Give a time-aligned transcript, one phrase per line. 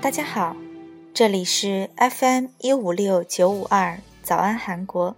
[0.00, 0.56] 大家好，
[1.12, 5.16] 这里是 FM 一五六九五二早安韩国。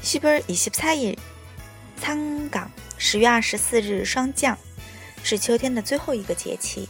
[0.07, 1.17] 10월 24일
[2.01, 4.57] 상강 十月二十四日霜降，
[5.23, 6.89] 是秋天的最后一个节气，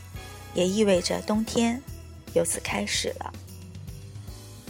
[0.54, 1.82] 也意味着冬天
[2.34, 3.32] 由此开始了。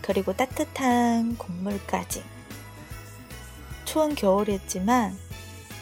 [0.02, 2.24] 그리고 따뜻한 국물까지.
[3.85, 5.18] 추운 겨울이었지만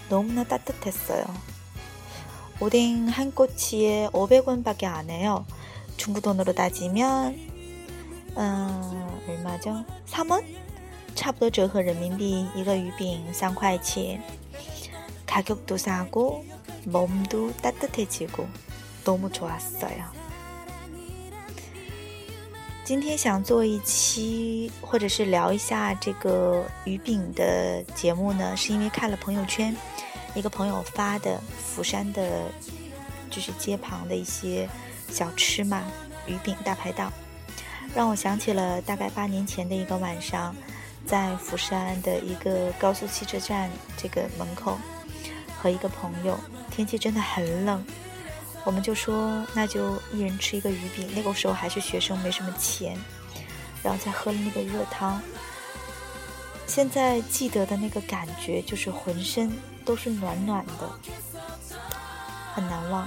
[0.10, 1.26] 너무나 따뜻했어요.
[2.60, 5.46] 오뎅 한 꼬치에 500원밖에 안 해요.
[5.98, 7.38] 중국 돈으로 따지면
[8.36, 9.86] 어, 얼마죠?
[10.08, 10.68] 3원?
[11.16, 14.22] 差不多折合人民币一个鱼饼三块钱。
[15.26, 16.46] 가격도 싸고
[16.86, 18.48] 몸도 따뜻해지고
[19.04, 20.21] 너무 좋았어요.
[22.85, 29.75] 今天想做一期或者是聊一下这个鱼饼的节目呢，是因为看了朋友圈
[30.35, 32.51] 一个朋友发的釜山的，
[33.31, 34.69] 就是街旁的一些
[35.09, 35.85] 小吃嘛，
[36.27, 37.13] 鱼饼大排档，
[37.95, 40.55] 让我想起了大概八年前的一个晚上，
[41.07, 44.77] 在釜山的一个高速汽车站这个门口。
[45.57, 46.37] 和一个朋友，
[46.73, 47.87] 天气真的很冷，
[48.65, 51.09] 我们就说那就一人吃一个鱼饼。
[51.15, 52.97] 那个时候还是学生，没什么钱，
[53.83, 55.21] 然后再喝了那个热汤。
[56.67, 59.53] 现在记得的那个感觉，就是浑身
[59.85, 60.91] 都是暖暖的，
[62.55, 63.07] 很难忘。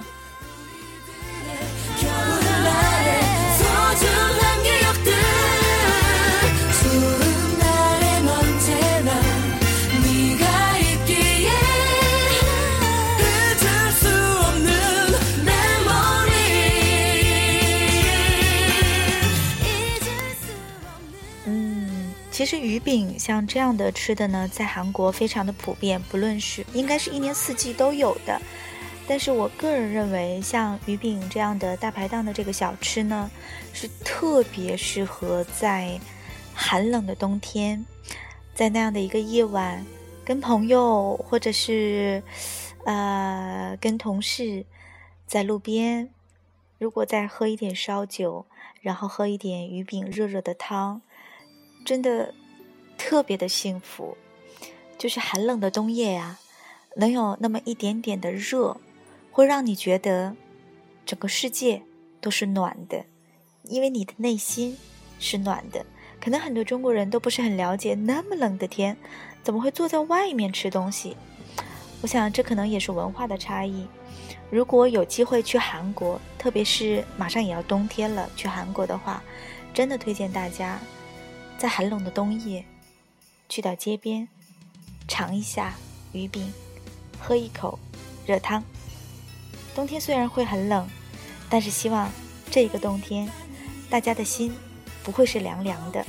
[22.36, 28.42] 其实鱼饼像这样的吃的呢，在韩国非常的普遍，不论是应该是一年四季都有的。
[29.08, 33.32] 但是我个人认为，像鱼饼这样的大排档的这个小吃呢，
[33.72, 35.98] 是特别适合在
[36.54, 37.86] 寒冷的冬天，
[38.54, 39.86] 在那样的一个夜晚，
[40.26, 42.22] 跟朋友或者是
[42.84, 44.66] 呃跟同事
[45.26, 46.10] 在路边，
[46.80, 48.46] 如果再喝一点烧酒，
[48.82, 51.02] 然后喝一点鱼饼热热的汤。
[51.86, 52.34] 真的
[52.98, 54.18] 特别的幸福，
[54.98, 56.40] 就是寒冷的冬夜呀，
[56.96, 58.78] 能有那么一点点的热，
[59.32, 60.36] 会让你觉得
[61.06, 61.84] 整个世界
[62.20, 63.06] 都是暖的，
[63.64, 64.76] 因为你的内心
[65.20, 65.86] 是暖的。
[66.20, 68.98] 可能很多中国人都不是很了解，那么冷的天，
[69.44, 71.16] 怎么会坐在外面吃东西？
[72.02, 73.86] 我想这可能也是文化的差异。
[74.50, 79.22] 如果有机会去韩国，特别是马上也要冬天了，去韩国的话，
[79.72, 80.80] 真的推荐大家。
[81.59, 82.65] 在寒冷的冬夜，
[83.49, 84.29] 去到街边，
[85.09, 85.75] 尝一下
[86.13, 86.53] 鱼饼，
[87.19, 87.79] 喝一口
[88.27, 88.63] 热汤。
[89.75, 90.89] 冬天虽然会很冷，
[91.49, 92.11] 但是希望
[92.51, 93.29] 这个冬天，
[93.89, 94.55] 大家的心
[95.03, 96.05] 不会是凉凉的，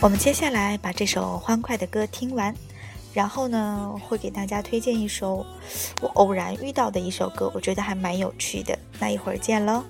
[0.00, 2.54] 我们接下来把这首欢快的歌听完，
[3.12, 5.44] 然后呢，会给大家推荐一首
[6.00, 8.78] 我偶然遇到的一首歌，我觉得还蛮有趣的。
[9.00, 9.82] 那一会儿见喽。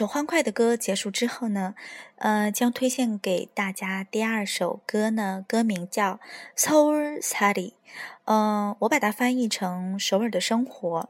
[0.00, 1.74] 首欢快的歌结束之后呢，
[2.16, 6.20] 呃，将推荐给大家第二首歌呢，歌名叫《
[6.56, 7.72] Seoul City》，
[8.24, 11.08] 嗯，我把它翻译成“首尔的生活”，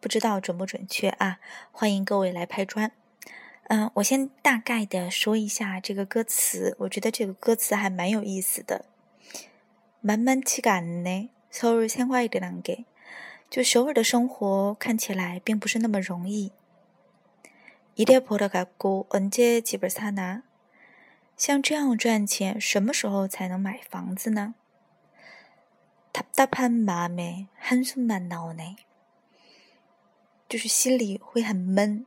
[0.00, 1.38] 不知道准不准确啊？
[1.72, 2.92] 欢迎各位来拍砖。
[3.68, 8.84] 嗯，我先大概的说一下这个歌词，我觉得这个歌词还蛮有意思的。
[10.04, 12.84] 만만치가않네서울생활이란 게，
[13.50, 16.52] 就首尔的生活看起来并不是那么容易。
[17.96, 20.42] 이래벌어갖고언제집을사 나？
[21.36, 24.54] 像这样赚钱，什么时候才能买房子呢？
[26.12, 28.76] 답답한마음에한숨만나오 네，
[30.48, 32.06] 就是心里会很闷，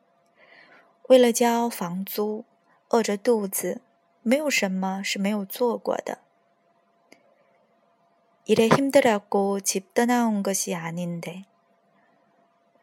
[1.09, 2.45] 为了交房租，
[2.88, 3.83] 饿着肚子，
[4.23, 6.21] 没有什么是没有做过的。
[8.45, 11.45] 일에 힘들었고 집 떠나온 것이 아닌데.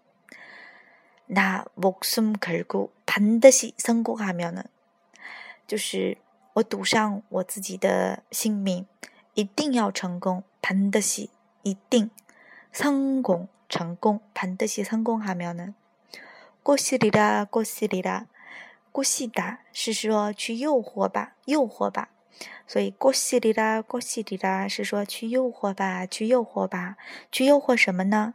[1.27, 4.65] 那목숨걸고반드시성공하면 은，
[5.67, 6.19] 就是
[6.57, 8.87] 我赌上我自己的性命，
[9.35, 10.45] 一定要成功。
[10.61, 11.31] 반드 시，
[11.63, 12.11] 一定
[12.73, 14.21] 成功，成功。
[14.35, 15.75] 반드시성공하면 은。
[16.63, 18.27] 过西里啦，过西里啦，
[18.93, 22.11] 过西哒是说去诱惑吧，诱惑吧。
[22.67, 26.97] 所以过西里啦，过西里啦是说去诱惑吧，去诱惑吧，
[27.31, 28.35] 去诱惑什么呢？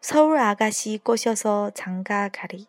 [0.00, 2.66] 서울아가씨꼬셔서장가가 리，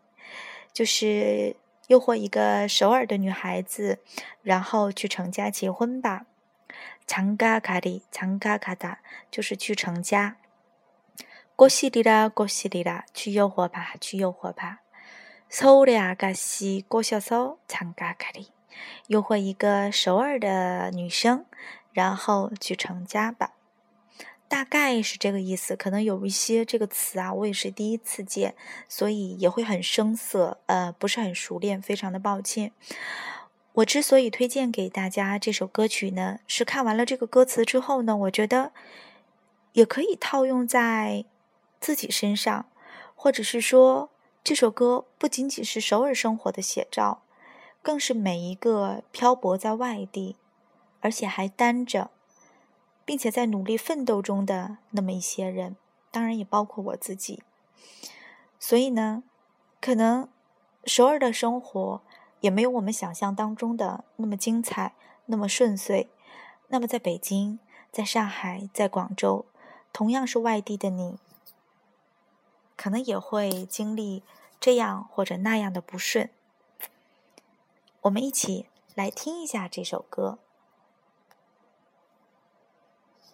[0.74, 1.56] 就是
[1.92, 4.00] 诱惑一个首尔的女孩子，
[4.42, 6.26] 然后去成家结婚吧。
[7.08, 8.98] 장가가 리， 장가가 다，
[9.32, 10.36] 就是去成家。
[11.56, 14.82] 过西里啦，过西里啦，去诱惑吧，去诱惑吧。
[15.50, 18.48] 서울의아가씨꼬셔서장가가 리，
[19.08, 21.46] 诱惑一个首尔的女生，
[21.94, 23.54] 然后去成家吧。
[24.53, 25.75] 大概是这个意思。
[25.75, 28.55] 可能有一些这个词啊，我也是第一次见，
[28.87, 32.73] 所以也会很生涩，呃，不是很熟练，非常的抱歉。
[33.73, 38.73] 我之所以推荐给大家这首歌曲呢，是看完了这个歌词之后呢，我觉得
[39.73, 41.25] 也可以套用在
[41.81, 42.67] 自己身上，
[43.15, 44.11] 或者是说。
[44.45, 47.23] 这首歌不仅仅是首尔生活的写照，
[47.81, 50.35] 更是每一个漂泊在外地，
[50.99, 52.11] 而且还单着，
[53.05, 55.77] 并且在努力奋斗中的那么一些人，
[56.11, 57.43] 当然也包括我自己。
[58.59, 59.25] 所以呢，
[59.81, 60.29] 可能
[60.85, 62.01] 首尔的生活
[62.41, 64.95] 也没有我们想象当中的那么精彩，
[65.27, 66.09] 那么顺遂。
[66.69, 67.59] 那么在北京，
[67.91, 69.45] 在上海，在广州，
[69.93, 71.19] 同样是外地的你。
[72.77, 74.23] 可能也会经历
[74.59, 76.31] 这样或者那样的不顺。
[78.03, 80.39] 我们一起来听一下这首歌。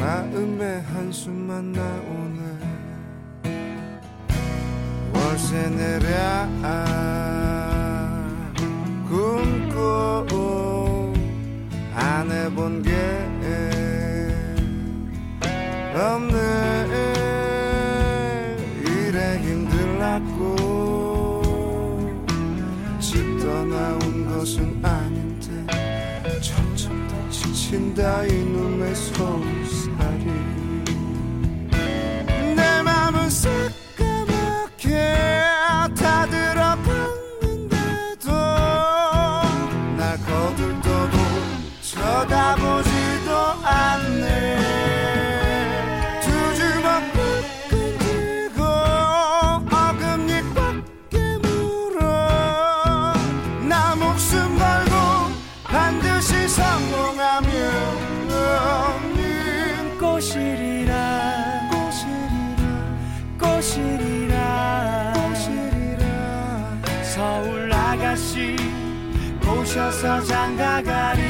[0.00, 2.40] 마음에 한숨만 나오네.
[5.12, 6.48] 월세 내랴.
[9.08, 11.12] 굶고
[11.94, 12.90] 안 해본 게
[15.94, 16.36] 없네.
[18.86, 20.60] 이래 힘들었고
[23.70, 25.66] 나온 것은 아닌데
[26.40, 29.40] 점점 더 지친다 이놈의 소
[69.90, 71.29] 서 장가가리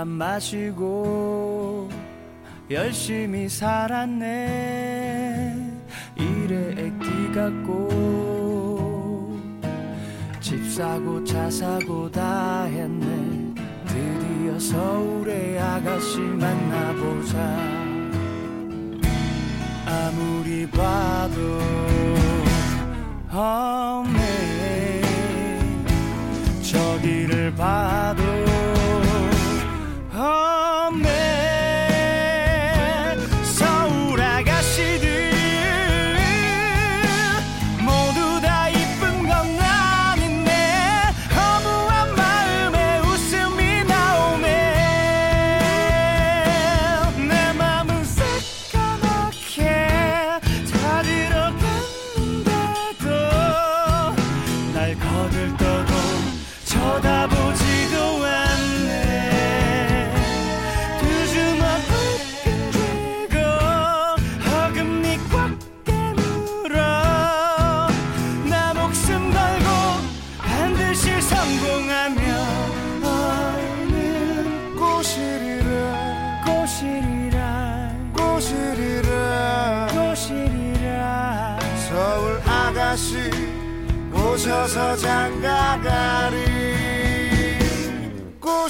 [0.00, 1.90] 안 마시고
[2.70, 4.24] 열심히 살았네.
[6.16, 9.38] 일에 액기 같고
[10.40, 13.52] 집 사고 차 사고 다 했네.
[13.86, 17.38] 드디어 서울의 아가씨 만나보자.
[19.84, 21.60] 아무리 봐도
[23.30, 24.19] 없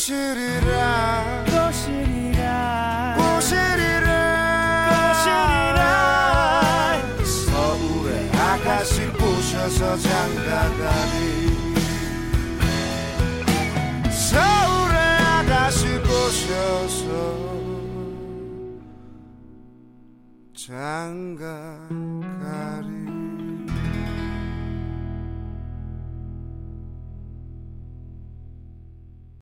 [0.01, 1.45] 꼬시리라.
[1.45, 3.17] 꼬시리라.
[3.19, 4.09] 꼬시리라.
[5.13, 5.83] 꼬시리라.
[7.23, 11.21] 서울의 아가씨 꼬셔서 장가가리
[14.11, 14.97] 서울의
[15.37, 17.05] 아가씨 꼬셔서
[20.57, 22.40] 장가가리